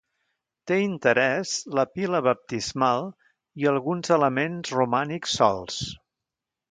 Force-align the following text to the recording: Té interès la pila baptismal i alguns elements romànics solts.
Té 0.69 0.77
interès 0.83 1.51
la 1.79 1.83
pila 1.97 2.21
baptismal 2.27 3.05
i 3.65 3.69
alguns 3.75 4.13
elements 4.19 4.73
romànics 4.81 5.37
solts. 5.43 5.79